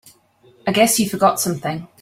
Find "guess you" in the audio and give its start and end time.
0.71-1.07